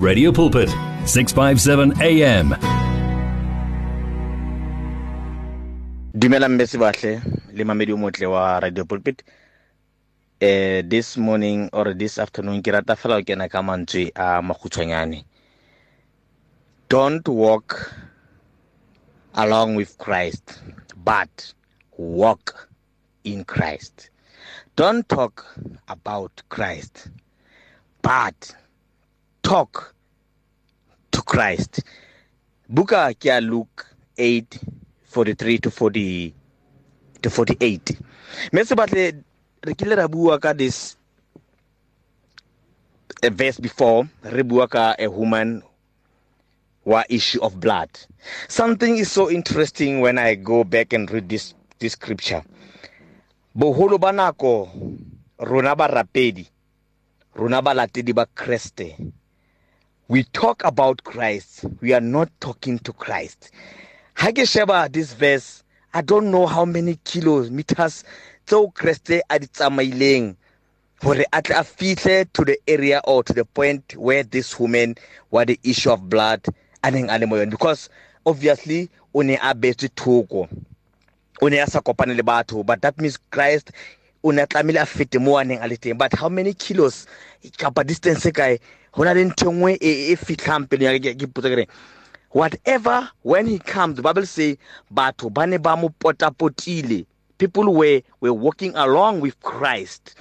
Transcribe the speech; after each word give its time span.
Radio 0.00 0.32
Pulpit 0.32 0.68
657 1.04 1.92
AM 2.00 2.56
dumela 6.14 6.48
mbese 6.48 6.78
bahle 6.78 7.20
le 7.52 7.64
mamedi 7.64 7.92
o 7.92 7.96
motle 7.96 8.26
wa 8.26 8.60
radio 8.60 8.84
pulpit. 8.84 9.22
Eh 10.40 10.82
this 10.88 11.18
morning 11.18 11.68
or 11.74 11.92
this 11.94 12.18
afternoon 12.18 12.62
ke 12.62 12.72
rata 12.72 12.96
fela 12.96 13.20
go 13.20 13.24
kena 13.24 13.50
ka 13.50 13.60
mantswe 13.62 14.10
a 14.16 14.40
magutshwanyane 14.40 15.24
don't 16.88 17.28
walk 17.28 17.92
along 19.34 19.74
with 19.74 19.98
Christ 19.98 20.62
but 21.04 21.52
walk 21.98 22.68
in 23.24 23.44
Christ. 23.44 24.08
Don't 24.76 25.06
talk 25.08 25.44
about 25.88 26.42
Christ 26.48 27.10
but 28.00 28.56
talk 29.42 29.94
to 31.10 31.22
Christ. 31.22 31.82
Buka 32.70 33.14
ke 33.18 33.30
a 33.30 33.40
Luke 33.40 33.86
8 34.16 34.58
43 35.10 35.58
to 35.58 35.70
40 35.70 36.34
to 37.22 37.28
48 37.30 37.98
mme 38.52 38.64
se 38.64 38.74
batle 38.74 39.04
re 39.62 39.74
kile 39.74 39.94
ra 39.98 40.08
bua 40.08 40.38
ka 40.38 40.52
this 40.54 40.96
a 43.22 43.30
verse 43.30 43.58
before 43.60 44.06
re 44.22 44.42
bua 44.42 44.68
ka 44.68 44.94
a 44.98 45.08
woman 45.10 45.62
wa 46.84 47.04
issue 47.08 47.42
of 47.42 47.60
blood. 47.60 47.90
Something 48.48 48.96
is 48.96 49.12
so 49.12 49.30
interesting 49.30 50.00
when 50.00 50.16
i 50.18 50.34
go 50.34 50.64
back 50.64 50.92
and 50.92 51.10
read 51.10 51.28
this 51.28 51.54
this 51.78 51.92
scripture. 51.92 52.42
Boholo 53.56 53.98
ba 53.98 54.12
nako 54.12 54.70
rona 55.38 55.74
ba 55.76 55.88
rapedi 55.88 56.46
rona 57.34 57.62
ba 57.62 57.74
latedi 57.74 58.14
ba 58.14 58.26
kreste. 58.26 58.96
We 60.10 60.24
talk 60.24 60.64
about 60.64 61.04
christ. 61.04 61.64
We 61.80 61.92
are 61.92 62.00
not 62.00 62.28
talking 62.40 62.80
to 62.80 62.92
christ. 62.92 63.52
Ha 64.16 64.32
ke 64.32 64.44
sheba 64.44 64.88
this 64.90 65.12
verse 65.14 65.62
i 65.94 66.02
don't 66.02 66.32
know 66.32 66.46
how 66.46 66.64
many 66.64 66.98
kilometers 67.04 68.02
tseo 68.46 68.74
kreste 68.74 69.20
a 69.30 69.38
di 69.38 69.46
tsamaileng 69.46 70.34
gore 71.00 71.24
a 71.32 71.42
tle 71.42 71.54
a 71.54 71.62
fihle 71.62 72.26
to 72.32 72.44
the 72.44 72.58
area 72.66 73.00
or 73.04 73.22
to 73.22 73.32
the 73.32 73.44
point 73.44 73.94
where 73.96 74.24
this 74.24 74.58
woman 74.58 74.96
wa 75.30 75.44
the 75.44 75.58
issue 75.62 75.92
of 75.92 76.10
blood 76.10 76.44
a 76.82 76.90
neng 76.90 77.08
a 77.08 77.16
le 77.16 77.26
mo 77.28 77.36
yone 77.36 77.48
because 77.48 77.88
obviously 78.26 78.90
o 79.14 79.22
ne 79.22 79.36
a 79.36 79.54
betse 79.54 79.88
thoko. 79.94 80.48
O 81.40 81.46
ne 81.46 81.60
a 81.60 81.68
sa 81.68 81.80
kopane 81.80 82.16
le 82.16 82.24
batho 82.24 82.66
but 82.66 82.82
that 82.82 82.98
means 83.00 83.16
christ 83.30 83.70
o 84.24 84.32
ne 84.32 84.42
a 84.42 84.46
tlamehile 84.48 84.82
a 84.82 84.86
fete 84.86 85.20
mo 85.20 85.38
a 85.38 85.44
neng 85.44 85.62
a 85.62 85.68
le 85.68 85.76
teng. 85.76 85.96
But 85.96 86.14
how 86.14 86.28
many 86.28 86.52
kilos 86.52 87.06
kapa 87.56 87.84
distance 87.84 88.26
kae? 88.26 88.58
Go 88.92 89.04
na 89.04 89.12
le 89.12 89.24
ntho 89.24 89.52
nngwe 89.52 89.78
e 89.80 90.16
fitlhang 90.16 90.68
pele 90.68 90.84
ya 90.84 90.98
ke 90.98 91.26
potsa 91.26 91.48
kereng 91.48 91.68
whatever 92.30 93.10
when 93.22 93.46
he 93.46 93.58
comes 93.58 93.96
the 93.96 94.02
bible 94.02 94.26
say 94.26 94.56
batho 94.92 95.32
ba 95.32 95.46
ne 95.46 95.56
ba 95.58 95.76
mo 95.76 95.88
potapotile. 95.88 97.06
People 97.38 97.72
were 97.74 98.02
were 98.20 98.32
walking 98.34 98.76
along 98.76 99.20
with 99.20 99.40
christ 99.40 100.14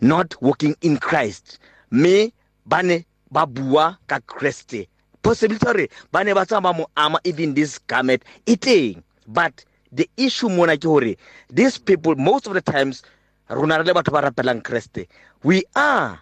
not 0.00 0.34
walking 0.40 0.74
in 0.80 0.96
christ. 0.96 1.58
Me 1.90 2.32
ba 2.66 2.82
ne 2.82 3.04
ba 3.30 3.46
bua 3.46 3.98
ka 4.06 4.18
kreste. 4.26 4.88
Possibility 5.22 5.64
gore 5.64 5.88
ba 6.12 6.24
ne 6.24 6.32
ba 6.32 6.46
tsamaya 6.46 6.76
mo 6.76 6.86
ama 6.96 7.20
even 7.24 7.54
this 7.54 7.78
garment 7.78 8.22
e 8.46 8.56
teng 8.56 9.02
but 9.26 9.64
the 9.92 10.08
issue 10.16 10.48
mona 10.48 10.76
ke 10.76 10.82
gore 10.88 11.16
these 11.50 11.78
people 11.78 12.14
most 12.16 12.46
of 12.46 12.54
the 12.54 12.60
times 12.62 13.02
rona 13.50 13.78
re 13.78 13.84
le 13.84 13.94
batho 13.94 14.12
ba 14.12 14.22
rapelang 14.22 14.62
kreste. 14.62 15.06
We 15.42 15.62
are 15.76 16.20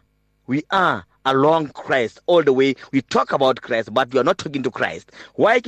we 0.49 0.65
are 0.71 1.05
along 1.25 1.69
Christ 1.69 2.21
all 2.27 2.43
the 2.43 2.53
way. 2.53 2.75
We 2.91 3.03
talk 3.03 3.33
about 3.33 3.61
Christ, 3.63 3.93
but 3.95 4.13
we 4.13 4.19
are 4.19 4.25
not 4.25 4.39
talking 4.39 4.63
to 4.65 4.71
Christ. 4.71 5.13
Why 5.35 5.61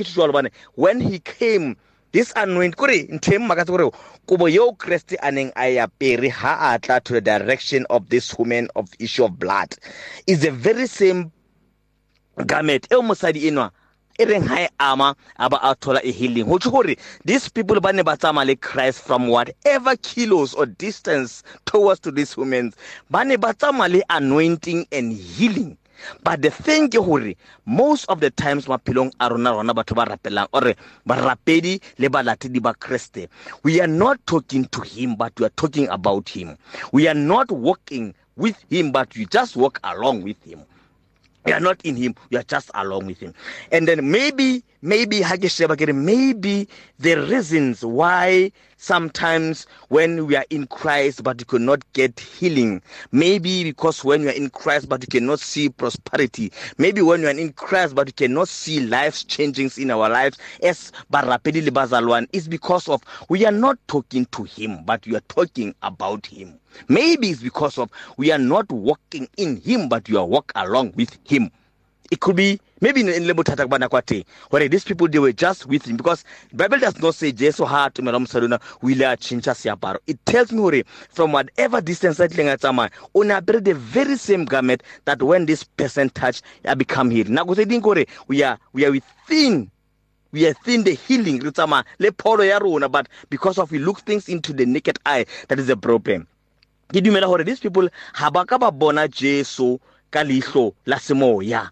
when 0.75 0.99
he 0.99 1.19
came 1.19 1.77
this 2.11 2.33
anointing 2.35 2.73
kore 2.73 2.89
nthem 2.89 3.47
maka 3.47 3.63
gore 3.63 3.91
kubo 4.27 4.47
yo 4.47 4.73
Christ 4.73 5.15
aneng 5.23 5.53
aya 5.55 5.87
pere 5.87 6.27
ha 6.29 6.73
atla 6.73 6.99
to 6.99 7.13
the 7.13 7.21
direction 7.21 7.85
of 7.89 8.09
this 8.09 8.37
woman 8.37 8.67
of 8.75 8.89
issue 8.99 9.23
of 9.23 9.39
blood 9.39 9.73
is 10.27 10.41
the 10.41 10.51
very 10.51 10.87
same 10.87 11.31
garment 12.45 12.87
e 12.91 12.95
mosadi 12.95 13.47
enwa 13.47 13.71
e 14.21 14.25
reng 14.25 14.45
ha 14.47 14.61
e 14.61 14.69
ama 14.79 15.15
aba 15.37 15.57
a 15.63 15.75
thola 15.75 15.99
e 16.03 16.11
healing. 16.11 16.45
Ho 16.45 16.57
gore 16.59 16.95
these 17.25 17.49
people 17.49 17.79
ba 17.81 17.91
ne 17.91 18.03
ba 18.03 18.15
tsama 18.17 18.45
le 18.45 18.55
Christ 18.55 19.01
from 19.01 19.27
whatever 19.27 19.95
kilos 19.97 20.53
or 20.53 20.65
distance 20.67 21.41
towards 21.65 21.99
to 22.01 22.11
this 22.11 22.37
women 22.37 22.71
ba 23.09 23.25
ne 23.25 23.35
ba 23.35 23.53
tsama 23.53 23.89
le 23.89 24.01
anointing 24.09 24.85
and 24.91 25.13
healing. 25.13 25.77
But 26.23 26.41
the 26.41 26.51
thing 26.51 26.89
ke 26.89 27.01
gore 27.01 27.33
most 27.65 28.05
of 28.09 28.19
the 28.19 28.29
times 28.29 28.67
maphelong 28.67 29.11
a 29.19 29.29
rona 29.29 29.53
rona 29.53 29.73
batho 29.73 29.95
ba 29.95 30.05
rapelang 30.05 30.47
or 30.53 30.73
barapedi 31.07 31.81
le 31.97 32.09
balatedi 32.09 32.61
ba 32.61 32.73
kreste 32.73 33.27
we 33.63 33.81
are 33.81 33.87
not 33.87 34.19
talking 34.27 34.65
to 34.65 34.81
him 34.81 35.15
but 35.15 35.33
we 35.39 35.45
are 35.47 35.55
talking 35.57 35.87
about 35.89 36.29
him. 36.29 36.57
We 36.91 37.07
are 37.07 37.15
not 37.17 37.49
walking 37.51 38.13
with 38.35 38.57
him 38.69 38.91
but 38.91 39.15
we 39.15 39.25
just 39.25 39.55
walk 39.55 39.79
along 39.83 40.21
with 40.21 40.41
him. 40.43 40.61
You 41.45 41.53
are 41.53 41.59
not 41.59 41.81
in 41.83 41.95
him 41.95 42.15
you 42.29 42.39
are 42.39 42.43
just 42.43 42.71
along 42.73 43.05
with 43.05 43.19
him. 43.19 43.33
And 43.71 43.87
then 43.87 44.11
maybe 44.11 44.63
maybe 44.81 45.21
maybe 45.93 46.67
the 46.99 47.15
reasons 47.15 47.85
why 47.85 48.51
sometimes 48.77 49.67
when 49.89 50.25
we 50.25 50.35
are 50.35 50.45
in 50.49 50.65
Christ 50.67 51.23
but 51.23 51.39
you 51.39 51.45
cannot 51.45 51.83
get 51.93 52.19
healing 52.19 52.81
maybe 53.11 53.63
because 53.63 54.03
when 54.03 54.21
you 54.23 54.29
are 54.29 54.33
in 54.33 54.49
Christ 54.49 54.89
but 54.89 55.01
you 55.01 55.07
cannot 55.07 55.39
see 55.39 55.69
prosperity 55.69 56.51
maybe 56.79 57.01
when 57.01 57.21
you 57.21 57.27
are 57.27 57.31
in 57.31 57.53
Christ 57.53 57.93
but 57.93 58.07
you 58.07 58.13
cannot 58.13 58.47
see 58.47 58.79
life 58.79 59.27
changings 59.27 59.77
in 59.77 59.91
our 59.91 60.09
lives 60.09 60.37
as 60.63 60.91
barapedi 61.11 61.63
le 61.63 61.71
bazalwane 61.71 62.27
is 62.33 62.47
because 62.47 62.89
of 62.89 63.03
we 63.29 63.45
are 63.45 63.51
not 63.51 63.77
talking 63.87 64.25
to 64.27 64.43
him 64.43 64.83
but 64.83 65.05
we 65.05 65.15
are 65.15 65.23
talking 65.27 65.75
about 65.83 66.25
him. 66.25 66.59
Maybe 66.87 67.29
it's 67.29 67.41
because 67.43 67.77
of 67.77 67.91
we 68.17 68.31
are 68.31 68.39
not 68.39 68.71
walking 68.71 69.27
in 69.37 69.57
him 69.57 69.89
but 69.89 70.09
we 70.09 70.15
are 70.15 70.25
walk 70.25 70.51
along 70.55 70.93
with 70.95 71.17
him. 71.23 71.51
It 72.11 72.19
could 72.19 72.35
be 72.35 72.59
maybe 72.81 72.99
in 73.01 73.25
le 73.25 73.33
bothata 73.33 73.67
ba 73.67 73.79
nako 73.79 74.01
teng 74.03 74.25
gore 74.51 74.67
these 74.67 74.83
people 74.83 75.07
they 75.07 75.17
were 75.17 75.31
just 75.31 75.65
with 75.65 75.85
him. 75.85 75.95
Because 75.95 76.25
the 76.51 76.57
bible 76.57 76.77
does 76.77 76.99
not 76.99 77.15
say 77.15 77.31
jesu 77.31 77.63
ha 77.65 77.89
tumela 77.89 78.19
mosadona 78.19 78.59
o 78.83 78.89
ile 78.89 79.03
a 79.13 79.15
change 79.17 79.45
seaparo 79.45 79.97
it 80.07 80.23
tells 80.25 80.51
me 80.51 80.57
gore 80.57 80.83
from 81.09 81.31
whatever 81.31 81.79
distance 81.79 82.19
a 82.19 82.27
tleng 82.27 82.53
a 82.53 82.57
tsamaya 82.57 82.91
o 83.15 83.21
ne 83.23 83.33
apere 83.33 83.63
the 83.63 83.73
very 83.73 84.17
same 84.17 84.43
garment 84.43 84.83
that 85.05 85.23
when 85.23 85.45
this 85.45 85.63
person 85.63 86.09
touch 86.09 86.41
a 86.65 86.75
become 86.75 87.09
healed. 87.09 87.29
Nako 87.29 87.55
tse 87.55 87.65
ding 87.65 87.81
kore 87.81 88.05
we 88.27 88.43
are 88.43 88.59
we 88.73 88.85
are 88.85 88.91
within 88.91 89.71
we 90.33 90.45
are 90.45 90.53
thin 90.65 90.83
the 90.83 90.93
healing 90.93 91.39
re 91.39 91.49
tsamaya 91.51 91.85
le 91.99 92.11
pholo 92.11 92.45
ya 92.45 92.57
rona 92.59 92.89
but 92.89 93.07
because 93.29 93.57
of 93.57 93.71
we 93.71 93.79
look 93.79 93.99
things 94.01 94.27
into 94.27 94.51
the 94.51 94.65
naked 94.65 94.99
eye 95.05 95.25
that 95.47 95.57
is 95.59 95.69
a 95.69 95.77
problem. 95.77 96.27
Ke 96.89 96.99
dumela 96.99 97.27
gore 97.27 97.45
these 97.45 97.61
people 97.61 97.87
ha 98.13 98.29
ba 98.29 98.45
ka 98.45 98.57
ba 98.57 98.69
bona 98.69 99.07
jesu 99.07 99.79
ka 100.11 100.19
leihlo 100.19 100.73
la 100.85 100.97
semoya. 100.97 101.69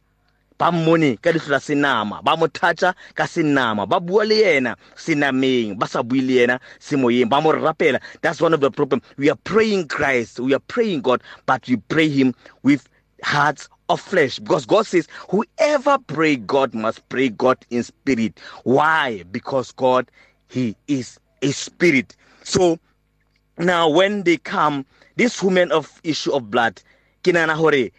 Ba 0.60 0.72
mmone 0.72 1.16
ka 1.22 1.32
leihlo 1.32 1.56
la 1.56 1.60
senama 1.60 2.22
ba 2.22 2.36
mo 2.38 2.48
thatša 2.48 2.94
ka 3.16 3.24
senama 3.24 3.88
ba 3.88 4.00
bua 4.00 4.26
le 4.26 4.36
yena 4.44 4.76
senameng 4.96 5.80
ba 5.80 5.88
sa 5.88 6.04
bue 6.04 6.20
le 6.22 6.34
yena 6.34 6.60
semoyeng 6.80 7.30
ba 7.30 7.42
mo 7.42 7.52
rapela. 7.54 8.00
That's 8.22 8.42
one 8.42 8.54
of 8.54 8.60
the 8.60 8.70
problem. 8.70 9.02
We 9.18 9.30
are 9.30 9.40
praying 9.44 9.88
christ 9.88 10.40
we 10.40 10.54
are 10.54 10.60
praying 10.68 11.02
god 11.02 11.24
but 11.46 11.66
we 11.68 11.78
pray 11.78 12.10
him 12.10 12.36
with 12.64 12.90
hearts 13.24 13.70
of 13.88 14.02
flesh. 14.02 14.40
Because 14.40 14.66
god 14.66 14.86
says 14.86 15.08
whoever 15.30 15.98
pray 16.08 16.36
god 16.36 16.74
must 16.74 17.08
pray 17.08 17.30
god 17.30 17.58
in 17.70 17.84
spirit. 17.84 18.38
Why? 18.64 19.24
Because 19.32 19.72
god 19.72 20.12
he 20.50 20.76
is 20.88 21.20
a 21.42 21.52
spirit. 21.52 22.18
So 22.44 22.80
now 23.58 23.88
when 23.88 24.24
they 24.24 24.38
come 24.38 24.86
this 25.16 25.42
woman 25.42 25.72
of 25.72 26.02
issue 26.04 26.34
of 26.34 26.52
blood 26.52 26.82
ke 27.24 27.32
nana 27.32 27.56
gore 27.56 27.92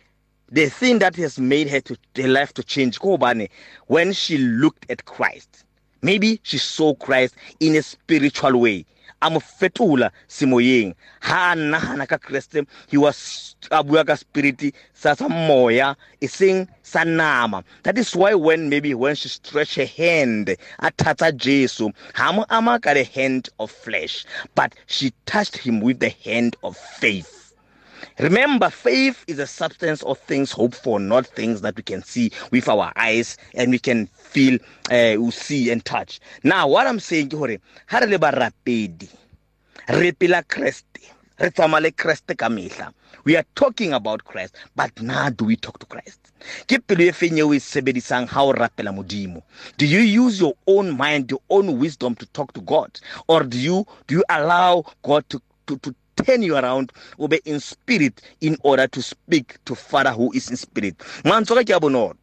the 0.50 0.69
thing 0.69 0.99
that 0.99 1.15
has 1.16 1.38
made 1.38 1.69
her 1.69 1.81
to 1.81 1.97
her 2.16 2.28
life 2.28 2.52
to 2.55 2.62
change 2.62 2.99
kobane 2.99 3.49
when 3.87 4.12
she 4.12 4.38
looked 4.38 4.91
at 4.91 5.05
Christ 5.05 5.64
maybe 6.02 6.41
she 6.43 6.58
saw 6.58 6.94
Christ 6.94 7.35
in 7.61 7.76
a 7.76 7.82
spiritual 7.82 8.58
way. 8.61 8.85
A 9.23 9.29
mo 9.29 9.38
fetola 9.38 10.11
semoyeng. 10.29 10.94
Ha 11.20 11.55
nagana 11.55 12.08
ka 12.08 12.17
kreste 12.17 12.67
he 12.88 12.97
was 12.97 13.55
a 13.70 13.85
bua 13.85 14.02
ka 14.02 14.14
spirit 14.14 14.75
sa 14.94 15.12
sa 15.12 15.29
moya 15.29 15.94
e 16.23 16.26
seng 16.26 16.67
sa 16.82 17.05
nama. 17.05 17.62
That 17.82 17.99
is 17.99 18.17
why 18.17 18.32
when 18.35 18.70
maybe 18.70 18.94
when 18.94 19.14
she 19.14 19.29
stretch 19.29 19.75
her 19.75 19.85
hand 19.85 20.56
a 20.79 20.91
thatha 20.91 21.37
jesu 21.37 21.91
ha 22.14 22.32
mo 22.32 22.47
ama 22.49 22.81
ka 22.81 22.94
the 22.94 23.05
hand 23.05 23.50
of 23.58 23.70
flesh 23.70 24.25
but 24.55 24.75
she 24.87 25.12
touched 25.26 25.58
him 25.58 25.81
with 25.81 26.00
the 26.00 26.11
hand 26.25 26.56
of 26.64 26.75
faith. 26.79 27.39
Remember, 28.19 28.70
faith 28.70 29.25
is 29.26 29.38
a 29.38 29.47
substance 29.47 30.02
of 30.02 30.19
things 30.19 30.52
hoped 30.52 30.76
for, 30.76 31.00
not 31.00 31.26
things 31.26 31.61
that 31.62 31.76
we 31.76 31.82
can 31.82 32.02
see 32.02 32.31
with 32.50 32.69
our 32.69 32.93
eyes 32.97 33.37
and 33.55 33.70
we 33.70 33.79
can 33.79 34.06
feel, 34.06 34.58
uh, 34.91 35.17
we 35.19 35.31
see 35.31 35.70
and 35.70 35.85
touch. 35.85 36.20
Now, 36.43 36.69
what 36.69 36.87
I'm 36.87 37.00
saying 37.00 37.31
hore 37.31 37.58
ha 37.88 37.99
re 37.99 38.06
le 38.06 38.19
barapedi 38.19 39.08
re 39.88 40.12
pela 40.12 40.43
Kriste 40.43 41.00
re 41.41 41.50
tsamaya 41.50 41.82
le 41.82 41.91
kreste 41.91 42.37
ka 42.37 42.49
mehla. 42.49 42.93
We 43.25 43.37
are 43.37 43.44
talking 43.55 43.93
about 43.93 44.25
christ 44.25 44.55
but 44.76 45.00
now 45.02 45.31
do 45.31 45.44
we 45.47 45.56
talk 45.56 45.79
to 45.79 45.87
christ? 45.87 46.20
Ke 46.69 46.79
pelo 46.87 47.05
e 47.05 47.12
feng 47.12 47.38
eo 47.38 47.52
e 47.52 47.58
sebedisang 47.58 48.29
ha 48.29 48.44
o 48.44 48.52
rapela 48.52 48.93
modimo? 48.93 49.43
Do 49.79 49.87
you 49.87 50.00
use 50.00 50.41
your 50.41 50.55
own 50.67 50.97
mind 50.97 51.31
your 51.31 51.41
own 51.50 51.79
wisdom 51.79 52.14
to 52.17 52.26
talk 52.26 52.52
to 52.55 52.61
god? 52.61 53.00
Or 53.29 53.43
do 53.43 53.58
you 53.58 53.87
do 54.06 54.17
you 54.17 54.25
allow 54.29 54.85
god 55.02 55.29
to 55.31 55.41
to, 55.67 55.79
to 55.79 55.94
turn 56.22 56.43
you 56.43 56.56
around 56.56 56.93
ube 57.19 57.38
in 57.44 57.61
spirit 57.61 58.20
in 58.40 58.56
order 58.62 58.87
to 58.87 59.02
speak 59.02 59.58
to 59.64 59.75
father 59.75 60.12
who 60.12 60.32
is 60.32 60.50
in 60.50 60.56
spirit. 60.56 60.96
Mantswe 61.25 61.56
ka 61.56 61.64
ke 61.64 61.76
a 61.76 61.81
bonolo. 61.81 62.14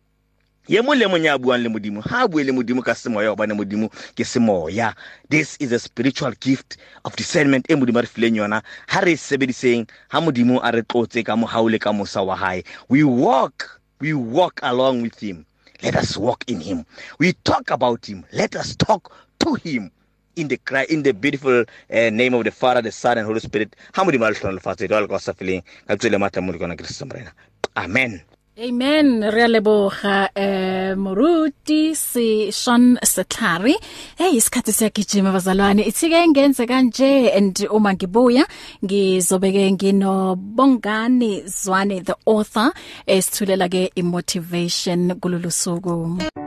Ye 0.67 0.81
mo 0.81 0.93
le 0.93 1.07
monya 1.07 1.37
buang 1.37 1.63
le 1.63 1.69
modimo 1.69 2.01
ha 2.03 2.27
bue 2.27 2.43
le 2.43 2.51
modimo 2.51 2.83
ka 2.83 2.91
semoya 2.91 3.31
obane 3.31 3.53
modimo 3.55 3.89
ke 4.15 4.25
semoya. 4.25 4.93
This 5.29 5.55
is 5.61 5.71
a 5.71 5.79
spiritual 5.79 6.31
gift 6.41 6.75
of 7.05 7.15
discernment 7.15 7.65
e 7.69 7.75
modimo 7.75 8.01
re 8.01 8.07
fileng 8.07 8.35
yona. 8.35 8.61
Ha 8.89 8.99
re 8.99 9.15
sebediseng 9.15 9.89
ha 10.09 10.19
modimo 10.19 10.59
a 10.61 10.71
re 10.71 10.81
tlotse 10.81 11.23
ka 11.23 11.35
mohaule 11.37 11.79
ka 11.79 11.93
mosa 11.93 12.21
wa 12.25 12.35
hae. 12.35 12.63
We 12.89 13.05
walk 13.05 13.79
we 14.01 14.13
walk 14.13 14.59
along 14.61 15.03
with 15.03 15.17
him. 15.19 15.45
Let 15.81 15.95
us 15.95 16.17
walk 16.17 16.43
in 16.47 16.59
him. 16.59 16.85
We 17.17 17.33
talk 17.45 17.71
about 17.71 18.05
him. 18.05 18.25
Let 18.33 18.55
us 18.55 18.75
talk 18.75 19.15
to 19.39 19.53
him. 19.53 19.91
In 20.37 20.47
the 20.47 20.57
cry 20.57 20.85
in 20.89 21.03
the 21.03 21.13
beautiful 21.13 21.61
uh, 21.61 22.09
name 22.09 22.33
of 22.33 22.43
the 22.43 22.51
father 22.51 22.81
the 22.81 22.91
son 22.91 23.17
and 23.17 23.27
holy 23.27 23.39
spirit. 23.39 23.75
Ha 23.93 24.03
modimo 24.03 24.27
a 24.27 24.31
le 24.31 24.35
hlona 24.35 24.59
lefatshe 24.59 24.87
jwalo 24.87 25.09
ka 25.09 25.17
sa 25.17 25.33
fileng 25.33 25.63
ka 25.87 25.95
tswele 25.95 26.17
matla 26.17 26.41
mo 26.41 26.51
le 26.51 26.59
kona 26.59 26.75
kristo 26.75 27.05
morena. 27.05 27.31
Amen. 27.75 28.21
Amen. 28.59 29.21
Re 29.21 29.45
leboga 29.47 30.29
eh 30.33 30.95
moruti 30.95 31.93
si 31.95 32.51
Sean 32.51 32.97
Setlari 33.03 33.75
hey 34.17 34.33
isikhathi 34.37 34.73
siyagijima 34.73 35.31
bazalwane. 35.31 35.85
Ithike 35.85 36.27
ngenze 36.27 36.65
kanje 36.65 37.37
and 37.37 37.67
uma 37.69 37.93
ngibuya 37.93 38.47
ngizobeke 38.83 39.71
ngino 39.71 40.35
Bongani 40.35 41.43
Zwane 41.45 42.03
the 42.03 42.15
author 42.25 42.73
esithulela 43.05 43.69
ke 43.69 43.91
imotivation 43.95 45.19
kululusuku 45.19 46.46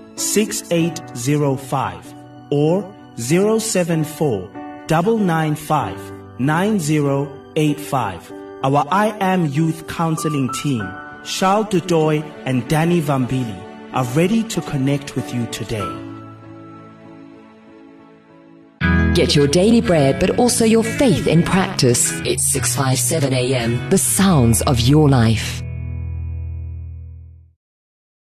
6805 0.21 2.13
or 2.51 2.93
074 3.17 4.49
995 4.87 6.39
9085 6.39 8.31
Our 8.63 8.85
I 8.91 9.17
Am 9.19 9.47
Youth 9.47 9.87
Counseling 9.87 10.49
team, 10.53 10.87
Charles 11.23 11.67
Dudoy 11.67 12.23
and 12.45 12.67
Danny 12.67 13.01
Vambili, 13.01 13.59
are 13.93 14.05
ready 14.13 14.43
to 14.43 14.61
connect 14.61 15.15
with 15.15 15.33
you 15.33 15.47
today. 15.47 15.89
Get 19.13 19.35
your 19.35 19.47
daily 19.47 19.81
bread, 19.81 20.19
but 20.19 20.39
also 20.39 20.63
your 20.63 20.83
faith 20.83 21.27
in 21.27 21.43
practice. 21.43 22.11
It's 22.25 22.43
657 22.53 23.33
AM. 23.33 23.89
The 23.89 23.97
sounds 23.97 24.61
of 24.61 24.79
your 24.79 25.09
life. 25.09 25.60